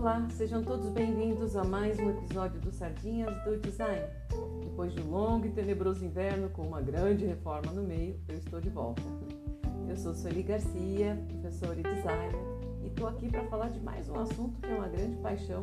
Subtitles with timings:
[0.00, 4.00] Olá, sejam todos bem-vindos a mais um episódio do Sardinhas do Design.
[4.62, 8.62] Depois de um longo e tenebroso inverno com uma grande reforma no meio, eu estou
[8.62, 9.02] de volta.
[9.86, 12.34] Eu sou Sueli Garcia, professora e designer,
[12.82, 15.60] e estou aqui para falar de mais um assunto que é uma grande paixão,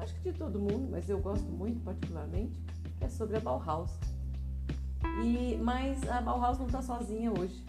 [0.00, 2.60] acho que de todo mundo, mas eu gosto muito particularmente,
[2.98, 3.98] que é sobre a Bauhaus.
[5.24, 7.64] E, mas a Bauhaus não está sozinha hoje.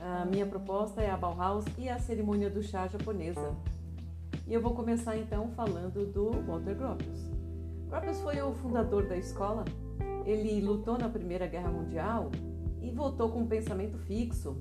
[0.00, 3.54] A minha proposta é a Bauhaus e a cerimônia do chá japonesa,
[4.46, 7.30] e eu vou começar então falando do Walter Gropius.
[7.88, 9.64] Gropius foi o fundador da escola.
[10.24, 12.30] Ele lutou na Primeira Guerra Mundial
[12.80, 14.56] e voltou com um pensamento fixo.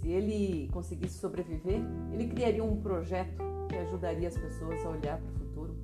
[0.00, 1.80] Se ele conseguisse sobreviver,
[2.12, 5.76] ele criaria um projeto que ajudaria as pessoas a olhar para o futuro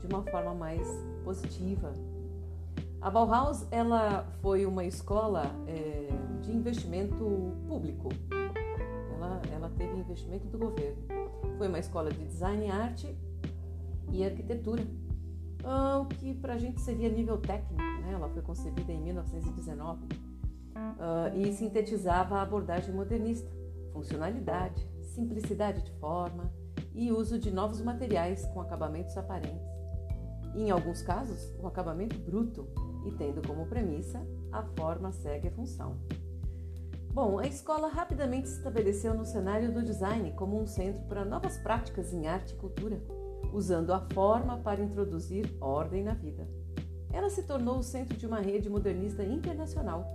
[0.00, 0.86] de uma forma mais
[1.24, 1.92] positiva.
[3.00, 6.08] A Bauhaus ela foi uma escola é,
[6.42, 8.08] de investimento público.
[9.14, 11.19] Ela, ela teve investimento do governo.
[11.60, 13.14] Foi uma escola de design, arte
[14.10, 14.82] e arquitetura,
[16.00, 17.82] o que para a gente seria nível técnico.
[18.00, 18.12] Né?
[18.14, 23.46] Ela foi concebida em 1919 uh, e sintetizava a abordagem modernista,
[23.92, 26.50] funcionalidade, simplicidade de forma
[26.94, 29.60] e uso de novos materiais com acabamentos aparentes.
[30.54, 32.66] E, em alguns casos, o acabamento bruto
[33.04, 35.98] e tendo como premissa a forma segue a função.
[37.12, 41.58] Bom, a escola rapidamente se estabeleceu no cenário do design como um centro para novas
[41.58, 43.02] práticas em arte e cultura,
[43.52, 46.46] usando a forma para introduzir ordem na vida.
[47.12, 50.06] Ela se tornou o centro de uma rede modernista internacional,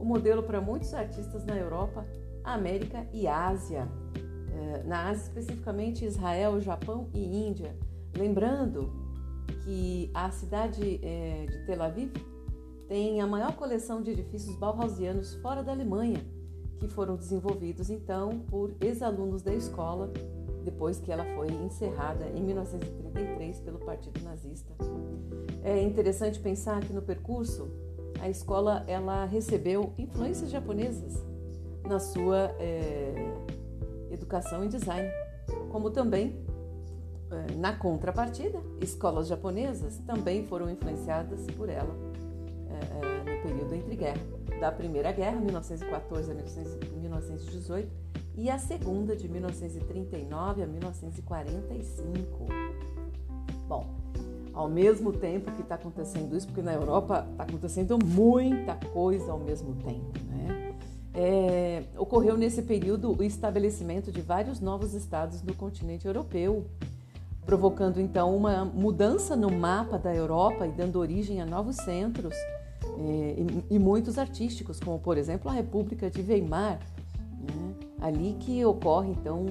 [0.00, 2.06] o modelo para muitos artistas na Europa,
[2.42, 3.86] América e Ásia.
[4.50, 7.76] Eh, na Ásia, especificamente Israel, Japão e Índia.
[8.16, 8.90] Lembrando
[9.64, 12.10] que a cidade eh, de Tel Aviv
[12.88, 16.37] tem a maior coleção de edifícios bauhausianos fora da Alemanha
[16.78, 20.10] que foram desenvolvidos então por ex-alunos da escola
[20.64, 24.72] depois que ela foi encerrada em 1933 pelo Partido Nazista.
[25.62, 27.68] É interessante pensar que no percurso
[28.20, 31.24] a escola ela recebeu influências japonesas
[31.84, 33.14] na sua é,
[34.10, 35.08] educação em design,
[35.70, 36.44] como também
[37.30, 41.94] é, na contrapartida, escolas japonesas também foram influenciadas por ela
[42.68, 47.88] é, no período entre guerras da Primeira Guerra, 1914 a 1918,
[48.36, 52.46] e a Segunda, de 1939 a 1945.
[53.66, 53.86] Bom,
[54.52, 59.38] ao mesmo tempo que está acontecendo isso, porque na Europa está acontecendo muita coisa ao
[59.38, 60.74] mesmo tempo, né?
[61.14, 66.66] É, ocorreu nesse período o estabelecimento de vários novos estados no continente europeu,
[67.44, 72.34] provocando então uma mudança no mapa da Europa e dando origem a novos centros
[73.00, 76.80] e, e, muitos artísticos, como por exemplo a República de Weimar,
[77.40, 77.74] né?
[78.00, 79.46] ali que ocorre então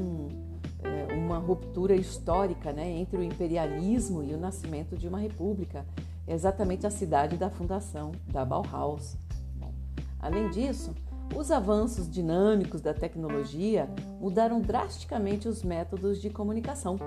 [0.84, 5.86] é, uma ruptura histórica né, entre o imperialismo e o nascimento de uma república,
[6.28, 9.16] é exatamente a cidade da fundação da Bauhaus.
[9.56, 9.74] Bom,
[10.20, 10.94] além disso,
[11.34, 16.98] os avanços dinâmicos da tecnologia mudaram drasticamente os métodos de comunicação,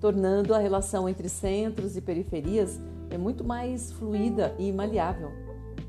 [0.00, 2.80] tornando a relação entre centros e periferias
[3.10, 5.43] é muito mais fluida e maleável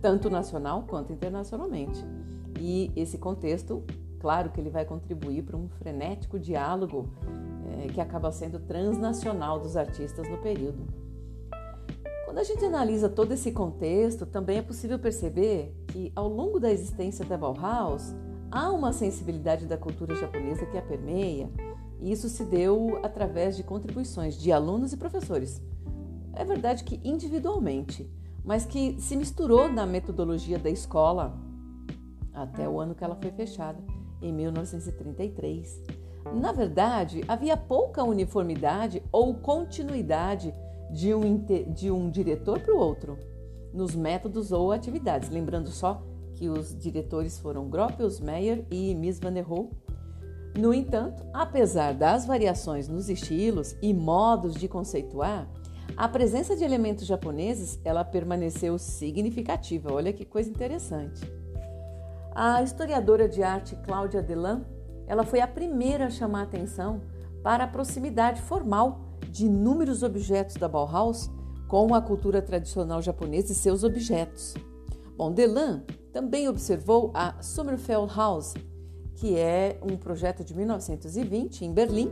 [0.05, 2.05] tanto nacional quanto internacionalmente.
[2.59, 3.83] E esse contexto,
[4.19, 7.09] claro que ele vai contribuir para um frenético diálogo
[7.83, 10.85] é, que acaba sendo transnacional dos artistas no período.
[12.23, 16.72] Quando a gente analisa todo esse contexto, também é possível perceber que, ao longo da
[16.72, 18.13] existência da Bauhaus,
[18.51, 21.49] há uma sensibilidade da cultura japonesa que a permeia,
[21.99, 25.59] e isso se deu através de contribuições de alunos e professores.
[26.33, 28.07] É verdade que individualmente,
[28.45, 31.35] mas que se misturou na metodologia da escola
[32.33, 33.79] até o ano que ela foi fechada,
[34.22, 35.81] em 1933.
[36.33, 40.53] Na verdade, havia pouca uniformidade ou continuidade
[40.91, 41.38] de um,
[41.73, 43.17] de um diretor para o outro
[43.73, 45.29] nos métodos ou atividades.
[45.29, 46.02] Lembrando só
[46.34, 49.69] que os diretores foram Gropius, Meyer e Miss Van der Rohe.
[50.58, 55.49] No entanto, apesar das variações nos estilos e modos de conceituar,
[55.97, 59.93] a presença de elementos japoneses, ela permaneceu significativa.
[59.93, 61.22] Olha que coisa interessante.
[62.34, 64.66] A historiadora de arte Cláudia Delan,
[65.08, 67.02] ela foi a primeira a chamar atenção
[67.41, 71.29] para a proximidade formal de inúmeros objetos da Bauhaus
[71.67, 74.53] com a cultura tradicional japonesa e seus objetos.
[75.17, 78.53] Bom, Delan também observou a Sommerfeld House,
[79.16, 82.11] que é um projeto de 1920 em Berlim,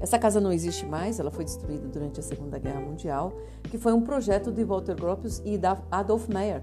[0.00, 3.32] essa casa não existe mais, ela foi destruída durante a Segunda Guerra Mundial,
[3.70, 6.62] que foi um projeto de Walter Gropius e da Adolf Meyer.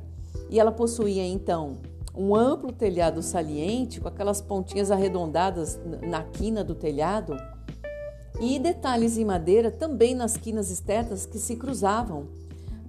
[0.50, 1.78] E ela possuía então
[2.16, 7.36] um amplo telhado saliente com aquelas pontinhas arredondadas na quina do telhado,
[8.40, 12.28] e detalhes em madeira também nas quinas externas que se cruzavam.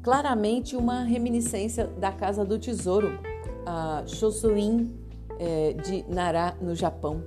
[0.02, 3.18] Claramente uma reminiscência da Casa do Tesouro,
[3.66, 4.90] a Shosuin
[5.38, 7.22] é, de Nara, no Japão.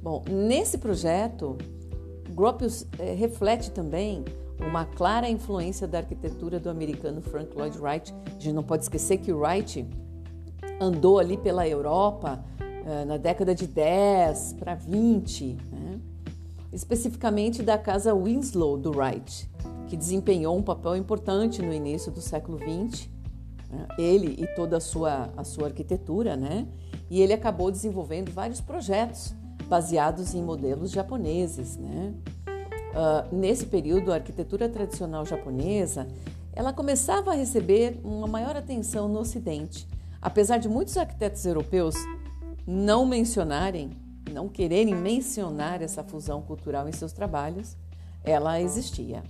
[0.00, 1.58] Bom, nesse projeto,
[2.36, 4.22] Gropius é, reflete também
[4.60, 8.14] uma clara influência da arquitetura do americano Frank Lloyd Wright.
[8.26, 9.88] A gente não pode esquecer que Wright
[10.78, 12.44] andou ali pela Europa
[12.84, 15.98] é, na década de 10 para 20, né?
[16.70, 19.50] especificamente da casa Winslow do Wright,
[19.88, 23.10] que desempenhou um papel importante no início do século 20.
[23.70, 23.86] Né?
[23.98, 26.68] Ele e toda a sua, a sua arquitetura, né?
[27.08, 29.34] E ele acabou desenvolvendo vários projetos
[29.66, 32.14] baseados em modelos japoneses, né?
[32.46, 36.08] Uh, nesse período, a arquitetura tradicional japonesa
[36.56, 39.86] ela começava a receber uma maior atenção no Ocidente,
[40.22, 41.94] apesar de muitos arquitetos europeus
[42.66, 43.90] não mencionarem,
[44.32, 47.76] não quererem mencionar essa fusão cultural em seus trabalhos,
[48.24, 49.22] ela existia.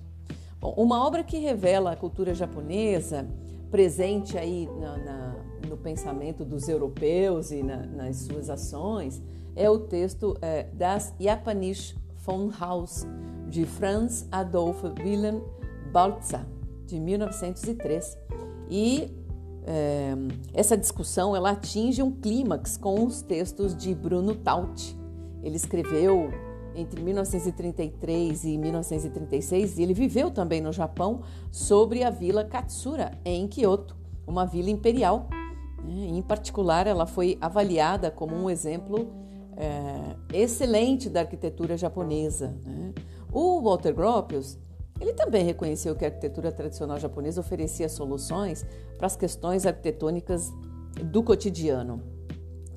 [0.60, 3.26] Bom, uma obra que revela a cultura japonesa
[3.72, 5.36] presente aí na, na,
[5.68, 9.20] no pensamento dos europeus e na, nas suas ações
[9.56, 13.06] é o texto é, Das Japanische von Haus,
[13.49, 15.41] de Franz Adolf Wilhelm
[15.91, 16.47] Baltzar,
[16.87, 18.19] de 1903.
[18.69, 19.11] E
[19.64, 20.14] é,
[20.53, 24.97] essa discussão ela atinge um clímax com os textos de Bruno Taut.
[25.43, 26.31] Ele escreveu
[26.75, 33.49] entre 1933 e 1936 e ele viveu também no Japão sobre a vila Katsura em
[33.49, 35.29] Kyoto, uma vila imperial.
[35.82, 36.08] Né?
[36.08, 39.25] Em particular, ela foi avaliada como um exemplo
[39.56, 42.55] é, excelente da arquitetura japonesa.
[42.64, 42.93] Né?
[43.32, 44.58] O Walter Gropius
[45.00, 48.64] ele também reconheceu que a arquitetura tradicional japonesa oferecia soluções
[48.97, 50.53] para as questões arquitetônicas
[51.05, 52.03] do cotidiano.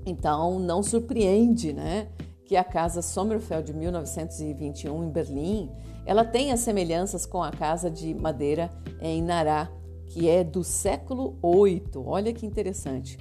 [0.05, 2.09] Então, não surpreende, né,
[2.45, 5.71] que a casa Sommerfeld de 1921 em Berlim,
[6.05, 9.71] ela tenha semelhanças com a casa de madeira em Nara,
[10.07, 11.83] que é do século VIII.
[12.05, 13.17] Olha que interessante.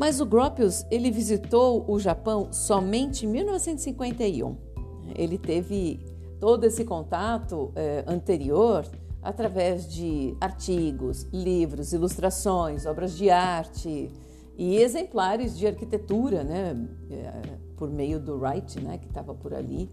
[0.00, 4.56] Mas o Gropius ele visitou o Japão somente em 1951.
[5.14, 6.00] Ele teve
[6.40, 8.86] todo esse contato eh, anterior
[9.22, 14.10] através de artigos, livros, ilustrações, obras de arte
[14.56, 16.74] e exemplares de arquitetura, né,
[17.10, 19.90] eh, por meio do Wright, né, que estava por ali.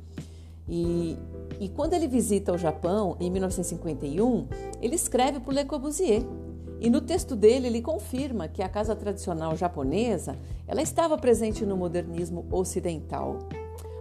[0.70, 1.18] E,
[1.60, 4.48] e quando ele visita o Japão em 1951,
[4.82, 6.24] ele escreve para Le Corbusier.
[6.80, 10.38] E no texto dele ele confirma que a casa tradicional japonesa
[10.68, 13.40] ela estava presente no modernismo ocidental.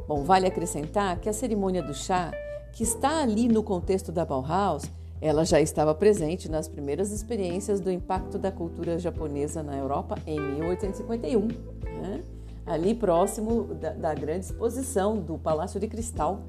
[0.07, 2.31] Bom, vale acrescentar que a cerimônia do chá,
[2.73, 4.85] que está ali no contexto da Bauhaus,
[5.21, 10.39] ela já estava presente nas primeiras experiências do impacto da cultura japonesa na Europa em
[10.39, 12.23] 1851, né?
[12.67, 16.41] ali próximo da, da, grande exposição do Palácio de Cristal.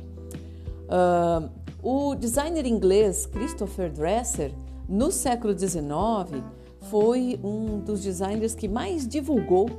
[0.90, 1.50] Uh,
[1.82, 4.52] o designer inglês Christopher Dresser,
[4.88, 6.44] no século XIX,
[6.90, 9.70] foi um dos designers que mais divulgou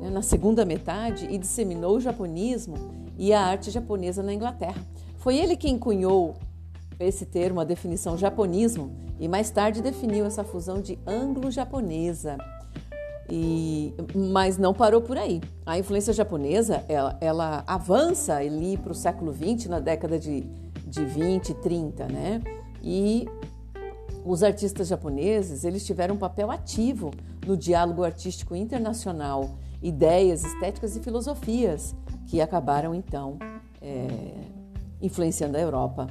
[0.00, 2.76] né, na segunda metade e disseminou o japonismo
[3.18, 4.80] e a arte japonesa na Inglaterra.
[5.18, 6.34] Foi ele quem cunhou
[6.98, 12.38] esse termo, a definição japonismo, e mais tarde definiu essa fusão de anglo-japonesa.
[13.28, 15.40] E, mas não parou por aí.
[15.64, 20.42] A influência japonesa ela, ela avança ali para o século XX, na década de,
[20.86, 22.42] de 20, 30, né?
[22.82, 23.26] E
[24.24, 27.10] os artistas japoneses eles tiveram um papel ativo
[27.46, 31.94] no diálogo artístico internacional, ideias, estéticas e filosofias
[32.26, 33.38] que acabaram então
[33.80, 34.06] é,
[35.00, 36.06] influenciando a Europa.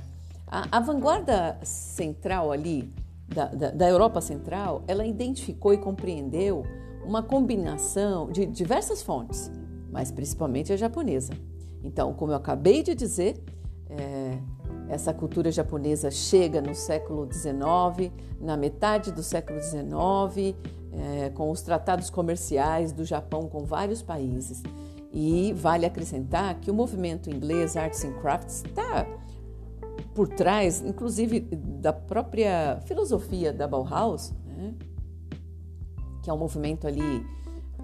[0.45, 2.93] A, a vanguarda central ali,
[3.27, 6.65] da, da, da Europa Central, ela identificou e compreendeu
[7.05, 9.49] uma combinação de diversas fontes,
[9.89, 11.33] mas principalmente a japonesa.
[11.83, 13.41] Então, como eu acabei de dizer,
[13.89, 14.37] é,
[14.91, 20.53] essa cultura japonesa chega no século XIX, na metade do século XIX,
[20.91, 24.61] é, com os tratados comerciais do Japão com vários países.
[25.13, 29.07] E vale acrescentar que o movimento inglês Arts and Crafts está
[30.13, 34.73] por trás, inclusive, da própria filosofia da Bauhaus, né?
[36.21, 37.25] que é um movimento ali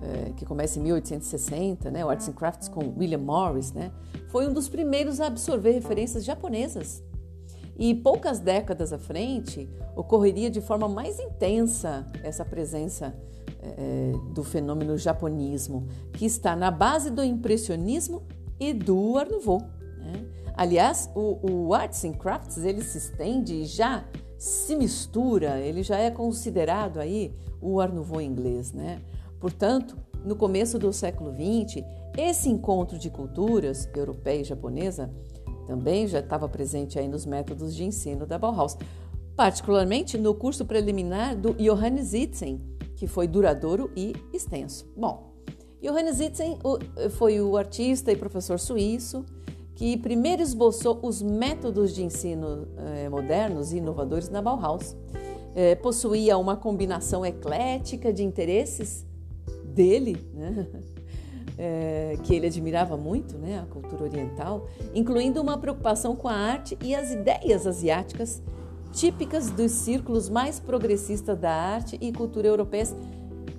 [0.02, 2.06] é, que começa em 1860, né?
[2.06, 3.92] o Arts and Crafts com William Morris, né?
[4.28, 7.04] foi um dos primeiros a absorver referências japonesas.
[7.80, 13.16] E poucas décadas à frente, ocorreria de forma mais intensa essa presença
[13.62, 18.24] é, do fenômeno japonismo, que está na base do impressionismo
[18.60, 19.62] e do Art Nouveau.
[19.98, 20.26] Né?
[20.56, 24.06] Aliás, o, o Arts and Crafts ele se estende e já
[24.38, 28.74] se mistura, ele já é considerado aí o Art Nouveau inglês.
[28.74, 29.02] Né?
[29.40, 31.84] Portanto, no começo do século XX,
[32.18, 35.10] esse encontro de culturas, europeia e japonesa,
[35.66, 38.78] também já estava presente aí nos métodos de ensino da Bauhaus,
[39.36, 42.60] particularmente no curso preliminar do Johannes Itzen,
[42.96, 44.88] que foi duradouro e extenso.
[44.96, 45.34] Bom,
[45.82, 46.58] Johannes Itzen
[47.12, 49.24] foi o artista e professor suíço
[49.76, 54.96] que primeiro esboçou os métodos de ensino eh, modernos e inovadores na Bauhaus.
[55.56, 59.07] Eh, possuía uma combinação eclética de interesses
[59.78, 60.68] dele, né?
[61.58, 66.78] é, que ele admirava muito, né, a cultura oriental, incluindo uma preocupação com a arte
[66.84, 68.42] e as ideias asiáticas
[68.92, 72.96] típicas dos círculos mais progressistas da arte e cultura europeias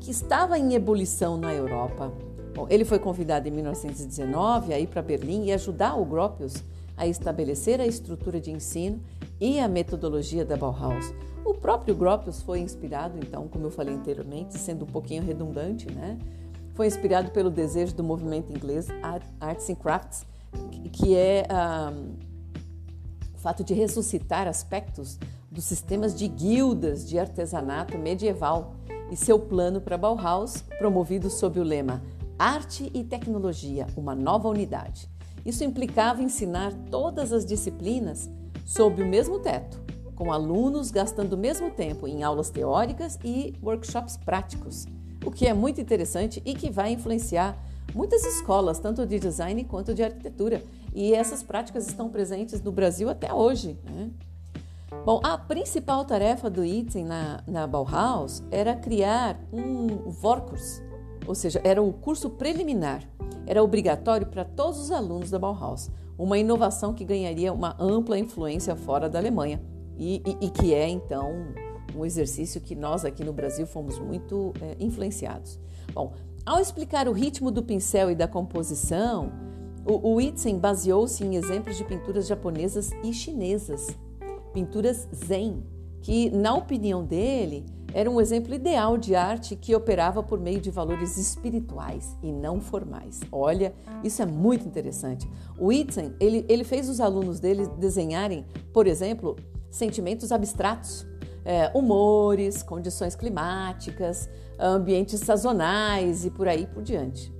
[0.00, 2.12] que estava em ebulição na Europa.
[2.54, 6.64] Bom, ele foi convidado em 1919 a ir para Berlim e ajudar o Gropius
[6.96, 9.00] a estabelecer a estrutura de ensino
[9.40, 11.12] e a metodologia da Bauhaus.
[11.44, 16.18] O próprio Gropius foi inspirado, então, como eu falei anteriormente, sendo um pouquinho redundante, né?
[16.78, 18.86] foi inspirado pelo desejo do movimento inglês
[19.40, 20.24] Arts and Crafts,
[20.92, 21.44] que é
[21.92, 22.14] um,
[23.34, 25.18] o fato de ressuscitar aspectos
[25.50, 28.76] dos sistemas de guildas de artesanato medieval
[29.10, 32.00] e seu plano para Bauhaus, promovido sob o lema
[32.38, 35.10] Arte e Tecnologia, uma nova unidade.
[35.44, 38.30] Isso implicava ensinar todas as disciplinas
[38.64, 39.82] sob o mesmo teto,
[40.18, 44.84] com alunos gastando o mesmo tempo em aulas teóricas e workshops práticos
[45.24, 47.56] o que é muito interessante e que vai influenciar
[47.94, 50.62] muitas escolas, tanto de design quanto de arquitetura.
[50.94, 53.78] E essas práticas estão presentes no Brasil até hoje.
[53.84, 54.10] Né?
[55.04, 60.82] Bom, a principal tarefa do Itzen na, na Bauhaus era criar um Vorkurs,
[61.26, 63.02] ou seja, era o curso preliminar.
[63.46, 65.90] Era obrigatório para todos os alunos da Bauhaus.
[66.18, 69.60] Uma inovação que ganharia uma ampla influência fora da Alemanha
[69.98, 71.48] e, e, e que é, então,
[71.94, 75.58] um exercício que nós aqui no Brasil fomos muito é, influenciados.
[75.92, 76.12] Bom,
[76.46, 79.32] ao explicar o ritmo do pincel e da composição,
[79.84, 83.88] o, o Itzen baseou-se em exemplos de pinturas japonesas e chinesas,
[84.52, 85.62] pinturas zen,
[86.00, 90.70] que, na opinião dele, era um exemplo ideal de arte que operava por meio de
[90.70, 93.20] valores espirituais e não formais.
[93.32, 93.74] Olha,
[94.04, 95.28] isso é muito interessante.
[95.58, 99.36] O Itzen, ele, ele fez os alunos dele desenharem, por exemplo,
[99.70, 101.06] sentimentos abstratos,
[101.44, 107.32] é, humores, condições climáticas, ambientes sazonais e por aí por diante.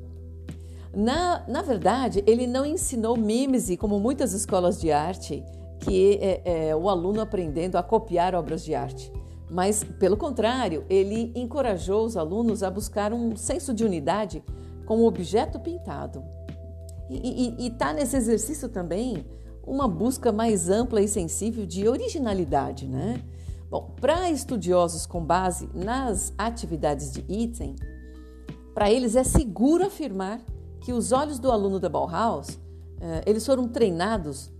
[0.94, 5.44] Na, na verdade, ele não ensinou mímese como muitas escolas de arte,
[5.80, 9.12] que é, é o aluno aprendendo a copiar obras de arte.
[9.50, 14.42] Mas, pelo contrário, ele encorajou os alunos a buscar um senso de unidade
[14.84, 16.22] com o objeto pintado.
[17.10, 19.24] E está nesse exercício também
[19.68, 23.22] uma busca mais ampla e sensível de originalidade, né?
[23.70, 27.76] Bom, para estudiosos com base nas atividades de Itzen,
[28.74, 30.40] para eles é seguro afirmar
[30.80, 32.58] que os olhos do aluno da Bauhaus
[33.00, 34.50] eh, eles foram treinados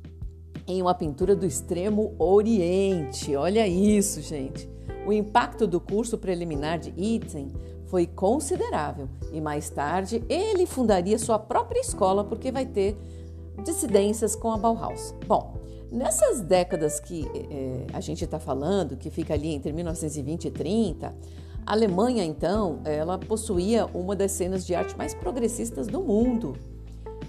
[0.67, 3.35] em uma pintura do extremo Oriente.
[3.35, 4.69] Olha isso, gente.
[5.07, 7.51] O impacto do curso preliminar de Itzen
[7.87, 12.99] foi considerável e mais tarde ele fundaria sua própria escola porque vai ter
[13.65, 15.15] dissidências com a Bauhaus.
[15.27, 15.55] Bom,
[15.91, 21.15] Nessas décadas que é, a gente está falando, que fica ali entre 1920 e 30,
[21.65, 26.57] a Alemanha, então, ela possuía uma das cenas de arte mais progressistas do mundo.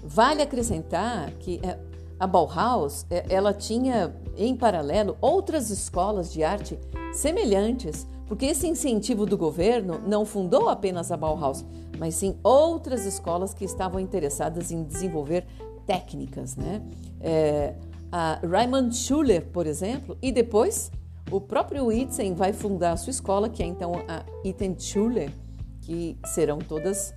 [0.04, 1.78] Vale acrescentar que é,
[2.18, 6.78] a Bauhaus, ela tinha em paralelo outras escolas de arte
[7.14, 11.64] semelhantes, porque esse incentivo do governo não fundou apenas a Bauhaus,
[11.98, 15.46] mas sim outras escolas que estavam interessadas em desenvolver
[15.90, 16.80] técnicas, né?
[17.20, 17.74] É,
[18.12, 20.92] a Raymond Schuller, por exemplo, e depois
[21.32, 25.32] o próprio Itzen vai fundar a sua escola, que é então a Itten Schuller,
[25.80, 27.12] que serão todas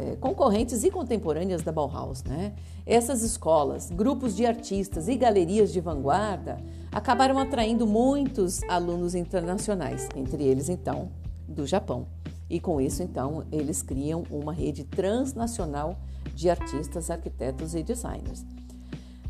[0.00, 2.22] é, concorrentes e contemporâneas da Bauhaus.
[2.22, 2.54] Né?
[2.86, 6.58] Essas escolas, grupos de artistas e galerias de vanguarda
[6.92, 11.10] acabaram atraindo muitos alunos internacionais, entre eles então
[11.48, 12.06] do Japão.
[12.48, 15.96] E com isso, então, eles criam uma rede transnacional
[16.34, 18.44] de artistas, arquitetos e designers.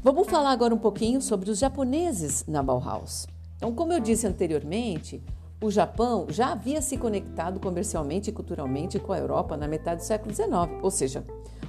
[0.03, 3.27] Vamos falar agora um pouquinho sobre os japoneses na Bauhaus.
[3.57, 5.23] Então, como eu disse anteriormente,
[5.63, 10.05] o Japão já havia se conectado comercialmente e culturalmente com a Europa na metade do
[10.05, 10.51] século XIX,
[10.83, 11.25] ou seja,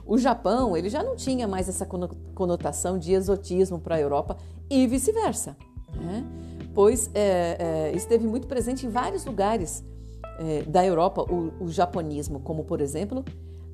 [0.05, 1.85] o Japão ele já não tinha mais essa
[2.33, 4.37] conotação de exotismo para a Europa
[4.69, 5.55] e vice-versa,
[5.95, 6.25] né?
[6.73, 9.83] pois é, é, esteve muito presente em vários lugares
[10.39, 13.23] é, da Europa o, o japonismo, como por exemplo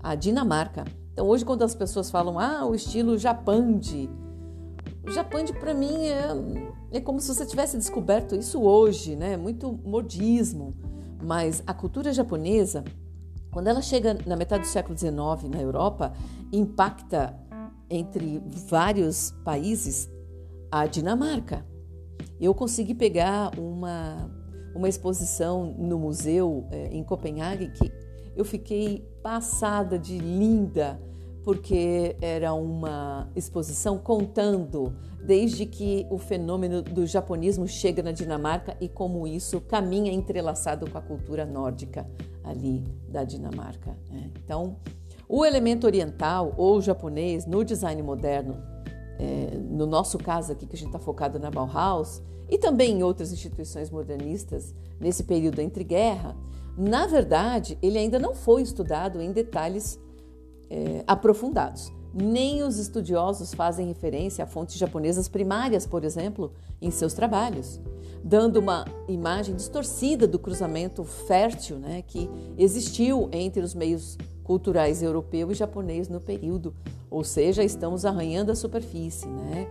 [0.01, 0.83] a Dinamarca.
[1.19, 4.09] Então hoje quando as pessoas falam ah o estilo Japandi
[5.05, 9.35] o Japão, para mim, é, é como se você tivesse descoberto isso hoje, né?
[9.35, 10.75] Muito modismo.
[11.23, 12.83] Mas a cultura japonesa,
[13.49, 16.13] quando ela chega na metade do século XIX na Europa,
[16.53, 17.35] impacta
[17.89, 20.07] entre vários países
[20.69, 21.65] a Dinamarca.
[22.39, 24.29] Eu consegui pegar uma,
[24.75, 27.91] uma exposição no museu é, em Copenhague que
[28.35, 31.01] eu fiquei passada de linda,
[31.43, 34.93] porque era uma exposição contando
[35.23, 40.97] desde que o fenômeno do japonismo chega na Dinamarca e como isso caminha entrelaçado com
[40.97, 42.09] a cultura nórdica
[42.43, 43.97] ali da Dinamarca.
[44.09, 44.31] Né?
[44.43, 44.77] Então,
[45.27, 48.57] o elemento oriental ou japonês no design moderno,
[49.19, 53.03] é, no nosso caso aqui que a gente está focado na Bauhaus e também em
[53.03, 56.35] outras instituições modernistas nesse período entre guerra,
[56.75, 59.99] na verdade ele ainda não foi estudado em detalhes
[60.69, 61.91] é, aprofundados.
[62.13, 67.79] Nem os estudiosos fazem referência a fontes japonesas primárias, por exemplo, em seus trabalhos,
[68.23, 75.51] dando uma imagem distorcida do cruzamento fértil né, que existiu entre os meios culturais europeu
[75.51, 76.73] e japonês no período,
[77.11, 79.27] ou seja, estamos arranhando a superfície.
[79.27, 79.67] Né?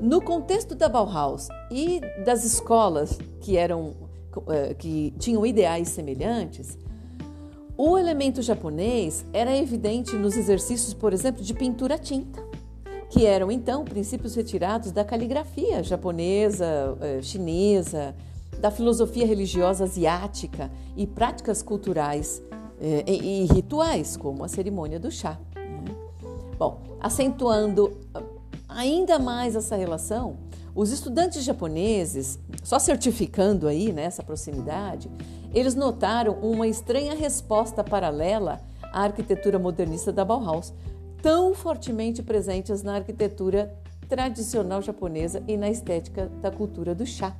[0.00, 3.94] No contexto da Bauhaus e das escolas que eram
[4.48, 6.78] eh, que tinham ideais semelhantes,
[7.76, 12.42] o elemento japonês era evidente nos exercícios, por exemplo, de pintura tinta,
[13.10, 18.14] que eram então princípios retirados da caligrafia japonesa, eh, chinesa,
[18.60, 22.42] da filosofia religiosa asiática e práticas culturais
[22.80, 25.38] eh, e rituais, como a cerimônia do chá.
[25.54, 25.94] Né?
[26.58, 28.22] Bom, acentuando ah,
[28.68, 30.38] ainda mais essa relação,
[30.74, 35.10] os estudantes japoneses, só certificando aí nessa né, proximidade,
[35.52, 38.60] eles notaram uma estranha resposta paralela
[38.92, 40.72] à arquitetura modernista da Bauhaus,
[41.22, 43.74] tão fortemente presentes na arquitetura
[44.08, 47.34] tradicional japonesa e na estética da cultura do chá.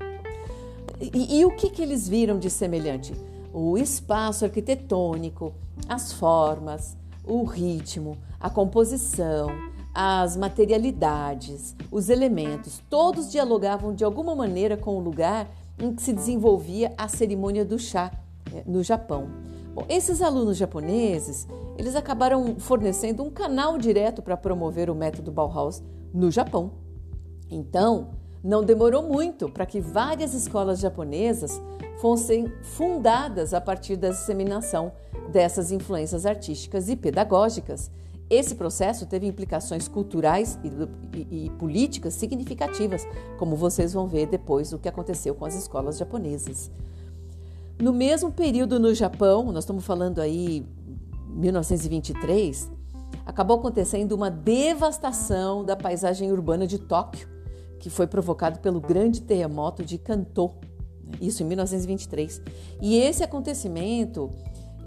[1.01, 3.15] E, e o que, que eles viram de semelhante?
[3.53, 5.55] O espaço arquitetônico,
[5.89, 9.49] as formas, o ritmo, a composição,
[9.95, 16.13] as materialidades, os elementos, todos dialogavam de alguma maneira com o lugar em que se
[16.13, 18.11] desenvolvia a cerimônia do chá
[18.53, 19.29] eh, no Japão.
[19.75, 25.83] Bom, esses alunos japoneses, eles acabaram fornecendo um canal direto para promover o método Bauhaus
[26.15, 26.73] no Japão.
[27.51, 28.09] Então,
[28.43, 31.61] não demorou muito para que várias escolas japonesas
[32.01, 34.93] fossem fundadas a partir da disseminação
[35.31, 37.91] dessas influências artísticas e pedagógicas
[38.29, 43.07] esse processo teve implicações culturais e, e, e, políticas significativas,
[43.39, 46.71] como vocês vão ver depois o que aconteceu com as escolas japonesas.
[47.81, 50.67] No mesmo período no Japão, nós estamos falando aí
[51.29, 52.71] 1923,
[53.25, 57.29] acabou acontecendo uma devastação da paisagem urbana de Tóquio,
[57.79, 60.53] que foi provocado pelo grande terremoto de Kanto,
[61.05, 61.19] né?
[61.21, 62.43] isso em 1923.
[62.81, 64.31] E esse acontecimento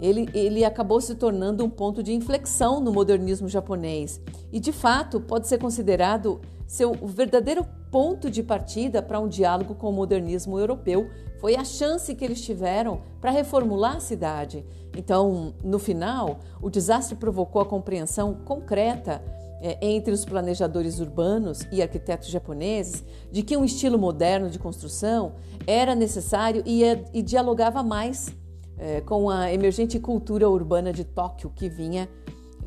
[0.00, 5.20] ele, ele acabou se tornando um ponto de inflexão no modernismo japonês e, de fato,
[5.20, 11.10] pode ser considerado seu verdadeiro ponto de partida para um diálogo com o modernismo europeu.
[11.40, 14.64] Foi a chance que eles tiveram para reformular a cidade.
[14.96, 19.22] Então, no final, o desastre provocou a compreensão concreta
[19.60, 25.34] é, entre os planejadores urbanos e arquitetos japoneses de que um estilo moderno de construção
[25.66, 26.82] era necessário e,
[27.12, 28.34] e dialogava mais
[28.80, 32.08] é, com a emergente cultura urbana de Tóquio que vinha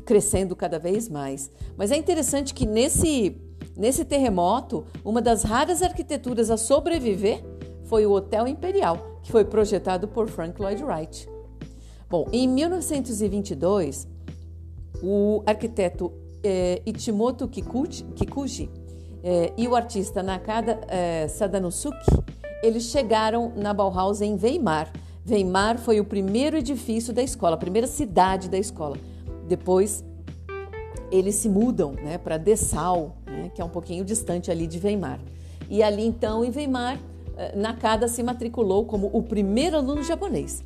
[0.06, 1.50] crescendo cada vez mais.
[1.76, 3.36] Mas é interessante que nesse,
[3.76, 7.44] nesse terremoto, uma das raras arquiteturas a sobreviver
[7.84, 11.28] foi o Hotel Imperial, que foi projetado por Frank Lloyd Wright.
[12.08, 14.06] Bom, em 1922,
[15.02, 16.12] o arquiteto
[16.44, 18.70] é, Ichimoto Kikuchi, Kikuchi
[19.22, 22.06] é, e o artista Nakada é, Sadanosuke,
[22.62, 24.92] eles chegaram na Bauhaus em Weimar
[25.28, 28.96] Weimar foi o primeiro edifício da escola, a primeira cidade da escola.
[29.48, 30.04] Depois
[31.10, 35.20] eles se mudam né, para Dessau, né, que é um pouquinho distante ali de Weimar.
[35.70, 36.98] E ali então, em Weimar,
[37.36, 40.64] eh, Nakada se matriculou como o primeiro aluno japonês.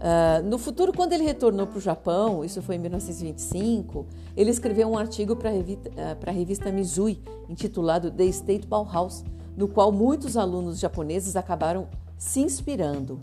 [0.00, 4.88] Uh, no futuro, quando ele retornou para o Japão, isso foi em 1925, ele escreveu
[4.88, 9.22] um artigo para a uh, revista Mizui, intitulado The State Bauhaus,
[9.54, 13.20] no qual muitos alunos japoneses acabaram se inspirando.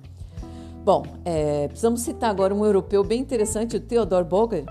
[0.88, 4.63] Bom, é, precisamos citar agora um europeu bem interessante, o Theodor Boger,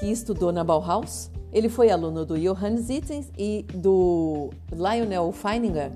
[0.00, 1.30] que estudou na Bauhaus.
[1.52, 5.92] Ele foi aluno do Johannes Ittens e do Lionel Feininger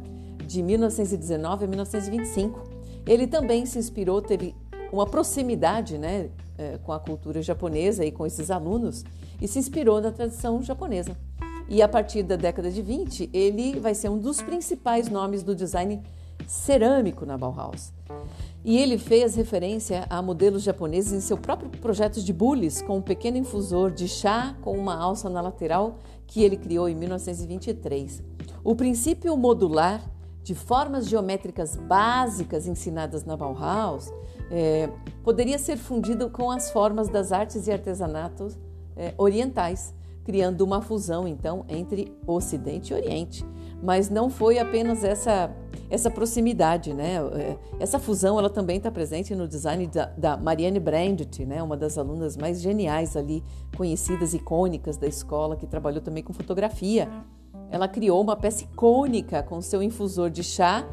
[0.47, 2.65] de 1919 a 1925.
[3.07, 4.55] Ele também se inspirou, teve
[4.93, 9.07] uma proximidade né, é, com a cultura japonesa e com esses alunos
[9.41, 11.17] e se inspirou na tradição japonesa.
[11.67, 15.55] E a partir da década de 20, ele vai ser um dos principais nomes do
[15.55, 16.03] design
[16.47, 17.93] cerâmico na Bauhaus.
[18.65, 23.03] E ele fez referência a modelos japoneses em seu próprio projeto de bules, com um
[23.03, 28.23] pequeno infusor de chá com uma alça na lateral que ele criou em 1923.
[28.65, 30.03] O princípio modular
[30.43, 34.13] de formas geométricas básicas ensinadas na Bauhaus
[34.51, 34.89] é,
[35.23, 38.59] poderia ser fundido com as formas das artes e artesanatos
[38.97, 39.95] é, orientais,
[40.25, 43.45] criando uma fusão então entre Ocidente e Oriente.
[43.87, 45.49] Mas não foi apenas essa
[45.89, 47.19] essa proximidade, né?
[47.35, 51.63] É, essa fusão, ela também está presente no design da, da Marianne Brandt, né?
[51.63, 53.45] Uma das alunas mais geniais ali,
[53.77, 57.09] conhecidas, icônicas da escola, que trabalhou também com fotografia.
[57.71, 60.85] Ela criou uma peça icônica com seu infusor de chá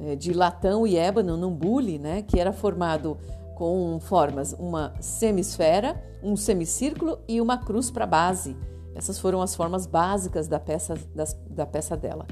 [0.00, 2.22] é, de latão e ébano num bule, né?
[2.22, 3.16] Que era formado
[3.54, 8.56] com formas uma semisfera, um semicírculo e uma cruz para base.
[8.94, 12.26] Essas foram as formas básicas da peça, das, da peça dela.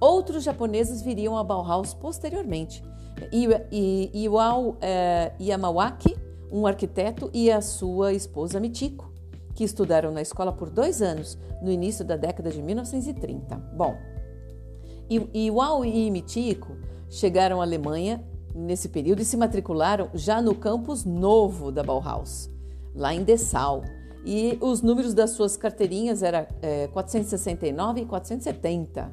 [0.00, 2.82] Outros japoneses viriam a Bauhaus posteriormente.
[4.12, 6.16] Iwao eh, Yamawaki,
[6.50, 9.12] um arquiteto, e a sua esposa Michiko,
[9.54, 13.56] que estudaram na escola por dois anos, no início da década de 1930.
[13.76, 13.94] Bom,
[15.34, 16.76] Iwao e Michiko
[17.10, 22.48] chegaram à Alemanha nesse período e se matricularam já no campus novo da Bauhaus,
[22.94, 23.82] lá em Dessau.
[24.24, 29.12] E os números das suas carteirinhas eram é, 469 e 470.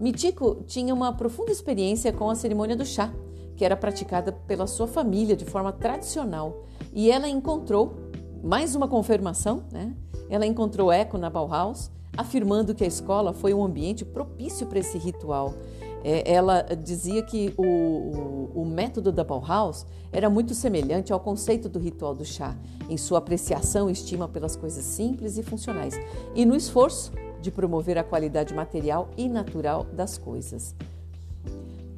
[0.00, 3.12] Mitiko tinha uma profunda experiência com a cerimônia do chá,
[3.56, 6.64] que era praticada pela sua família de forma tradicional.
[6.92, 7.94] E ela encontrou,
[8.42, 9.94] mais uma confirmação, né?
[10.30, 14.96] ela encontrou eco na Bauhaus, afirmando que a escola foi um ambiente propício para esse
[14.96, 15.54] ritual.
[16.02, 21.68] É, ela dizia que o, o, o, método da Bauhaus era muito semelhante ao conceito
[21.68, 22.56] do ritual do chá,
[22.88, 25.94] em sua apreciação e estima pelas coisas simples e funcionais,
[26.34, 30.74] e no esforço de promover a qualidade material e natural das coisas.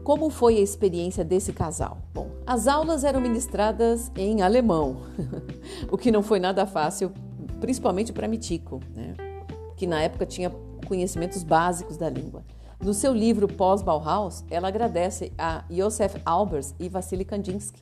[0.02, 1.98] Como foi a experiência desse casal?
[2.12, 4.96] Bom, as aulas eram ministradas em alemão,
[5.90, 7.12] o que não foi nada fácil,
[7.60, 9.14] principalmente para Mitico, né?
[9.76, 10.50] que na época tinha
[10.88, 12.44] conhecimentos básicos da língua.
[12.82, 17.80] No seu livro Pós-Bauhaus, ela agradece a Josef Albers e Vassili Kandinsky,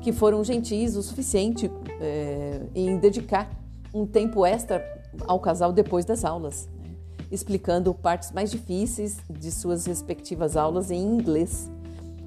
[0.00, 3.50] que foram gentis o suficiente é, em dedicar
[3.94, 4.84] um tempo extra
[5.26, 6.68] ao casal depois das aulas
[7.32, 11.70] explicando partes mais difíceis de suas respectivas aulas em inglês.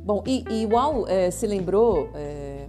[0.03, 2.67] Bom, e, e Uau é, se lembrou é,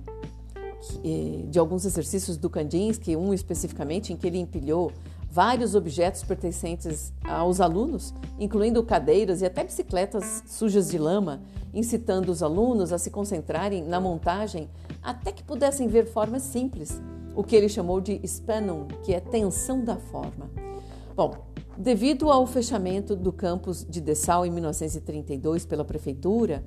[0.81, 4.93] que, de alguns exercícios do Kandinsky, um especificamente em que ele empilhou
[5.37, 11.43] vários objetos pertencentes aos alunos, incluindo cadeiras e até bicicletas sujas de lama,
[11.75, 14.71] incitando os alunos a se concentrarem na montagem
[15.03, 16.99] até que pudessem ver formas simples,
[17.35, 20.51] o que ele chamou de Spannung, que é tensão da forma.
[21.15, 21.35] Bom,
[21.79, 26.65] Devido ao fechamento do campus de Dessau em 1932 pela prefeitura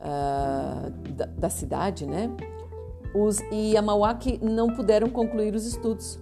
[0.00, 2.28] uh, da, da, cidade, né,
[3.14, 6.18] os Yamawaki não puderam concluir os estudos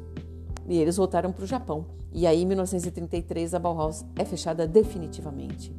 [0.69, 1.87] e eles voltaram para o Japão.
[2.13, 5.75] E aí, em 1933, a Bauhaus é fechada definitivamente.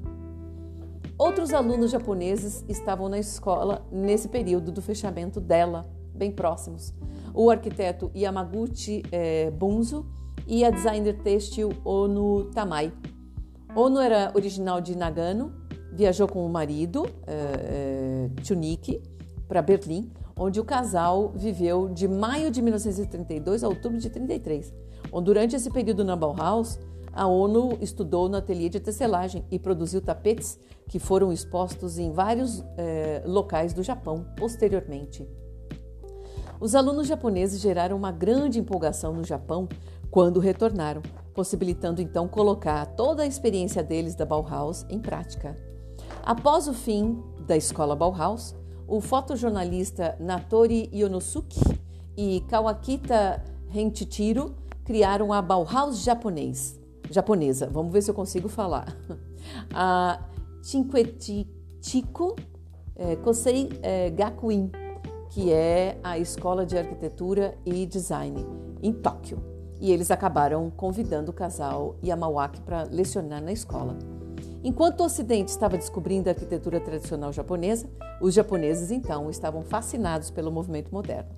[1.17, 6.93] Outros alunos japoneses estavam na escola nesse período do fechamento dela, bem próximos.
[7.33, 10.05] O arquiteto Yamaguchi eh, Bunzo
[10.45, 12.93] e a designer têxtil Onu Tamai.
[13.75, 15.51] Ono era original de Nagano,
[15.91, 19.01] viajou com o marido, é, é, Chuniki,
[19.47, 24.73] para Berlim, onde o casal viveu de maio de 1932 a outubro de 33.
[25.23, 26.79] Durante esse período na Bauhaus,
[27.11, 32.63] a ONU estudou no ateliê de tecelagem e produziu tapetes que foram expostos em vários
[32.77, 35.27] eh, locais do Japão posteriormente.
[36.59, 39.67] Os alunos japoneses geraram uma grande empolgação no Japão
[40.09, 41.01] quando retornaram,
[41.33, 45.55] possibilitando então colocar toda a experiência deles da Bauhaus em prática.
[46.23, 48.55] Após o fim da escola Bauhaus,
[48.87, 51.59] o fotojornalista Natori Yonosuke
[52.15, 56.79] e Kawakita Renchichiro criaram a Bauhaus japonês,
[57.11, 57.69] japonesa.
[57.69, 58.95] Vamos ver se eu consigo falar.
[59.73, 60.19] A
[60.61, 62.35] Cinquetico
[62.95, 64.71] eh, Kosei eh, Gakuin,
[65.29, 68.45] que é a escola de arquitetura e design
[68.81, 73.97] em Tóquio e eles acabaram convidando o casal Yamawaki para lecionar na escola.
[74.63, 77.87] Enquanto o Ocidente estava descobrindo a arquitetura tradicional japonesa,
[78.19, 81.29] os japoneses então estavam fascinados pelo movimento moderno.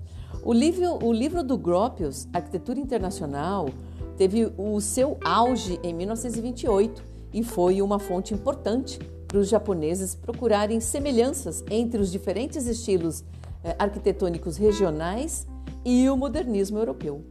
[0.42, 3.68] O livro, o livro do Gropius, Arquitetura Internacional,
[4.16, 7.02] teve o seu auge em 1928
[7.32, 13.22] e foi uma fonte importante para os japoneses procurarem semelhanças entre os diferentes estilos
[13.62, 15.46] eh, arquitetônicos regionais
[15.84, 17.24] e o modernismo europeu.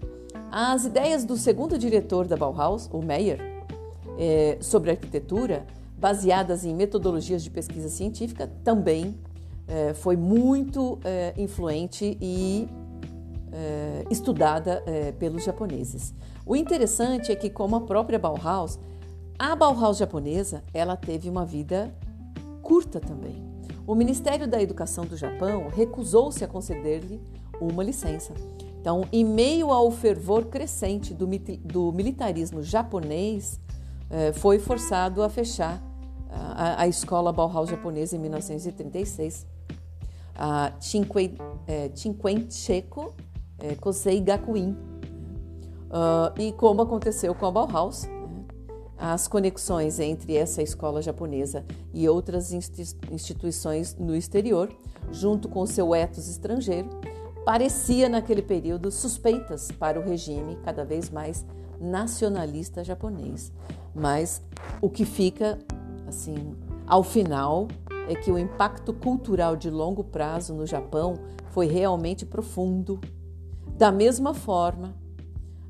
[0.51, 3.39] As ideias do segundo diretor da Bauhaus, o Meyer,
[4.17, 5.65] é, sobre arquitetura,
[5.99, 9.19] baseadas em metodologias de pesquisa científica, também
[9.67, 12.67] é, foi muito é, influente e
[13.51, 16.13] é, estudada é, pelos japoneses.
[16.45, 18.79] O interessante é que, como a própria Bauhaus,
[19.37, 21.93] a Bauhaus japonesa, ela teve uma vida
[22.61, 23.47] curta também.
[23.85, 27.21] O Ministério da Educação do Japão recusou-se a conceder-lhe
[27.59, 28.33] uma licença.
[28.79, 31.27] Então, em meio ao fervor crescente do,
[31.63, 33.59] do militarismo japonês,
[34.09, 35.81] eh, foi forçado a fechar
[36.29, 39.47] a, a, escola Bauhaus japonesa em 1936.
[40.35, 40.71] A
[41.67, 43.13] eh, Cinquecento
[43.59, 44.77] eh, Kosei Gakuin.
[45.89, 48.45] Uh, e como aconteceu com a Bauhaus, né,
[48.95, 54.69] as conexões entre essa escola japonesa e outras instituições no exterior,
[55.11, 56.89] junto com seu ethos estrangeiro,
[57.43, 61.43] parecia naquele período suspeitas para o regime cada vez mais
[61.79, 63.51] nacionalista japonês.
[63.95, 64.41] Mas
[64.81, 65.57] o que fica,
[66.09, 67.67] assim, ao final,
[68.07, 71.13] é que o impacto cultural de longo prazo no Japão
[71.49, 72.99] foi realmente profundo.
[73.77, 74.95] Da mesma forma,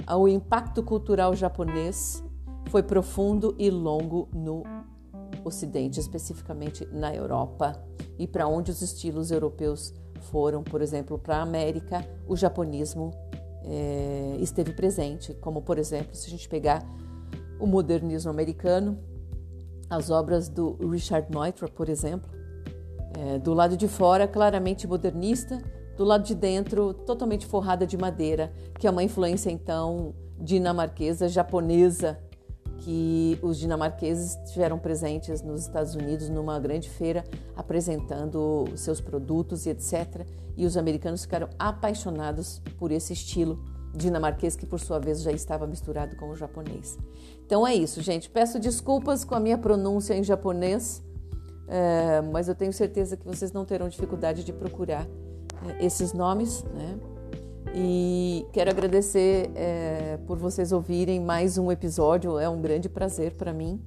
[0.09, 2.23] o impacto cultural japonês
[2.69, 4.63] foi profundo e longo no
[5.43, 7.81] Ocidente, especificamente na Europa,
[8.17, 9.93] e para onde os estilos europeus
[10.31, 13.11] foram, por exemplo, para a América, o japonismo
[13.63, 16.85] é, esteve presente, como por exemplo, se a gente pegar
[17.59, 18.97] o modernismo americano,
[19.89, 22.29] as obras do Richard Neutra, por exemplo,
[23.17, 25.61] é, do lado de fora claramente modernista,
[25.97, 32.17] do lado de dentro totalmente forrada de madeira, que é uma influência então dinamarquesa, japonesa
[32.77, 37.23] que os dinamarqueses estiveram presentes nos Estados Unidos numa grande feira
[37.55, 40.25] apresentando seus produtos e etc.
[40.55, 43.61] E os americanos ficaram apaixonados por esse estilo
[43.93, 46.97] dinamarquês que por sua vez já estava misturado com o japonês.
[47.45, 48.29] Então é isso, gente.
[48.29, 51.03] Peço desculpas com a minha pronúncia em japonês,
[51.67, 55.07] é, mas eu tenho certeza que vocês não terão dificuldade de procurar
[55.67, 56.97] é, esses nomes, né?
[57.73, 63.53] E quero agradecer é, por vocês ouvirem mais um episódio, é um grande prazer para
[63.53, 63.79] mim.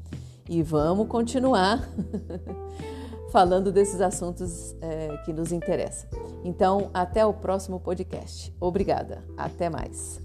[0.48, 1.88] E vamos continuar
[3.32, 6.08] falando desses assuntos é, que nos interessam.
[6.44, 8.54] Então, até o próximo podcast.
[8.60, 9.24] Obrigada.
[9.36, 10.20] Até mais.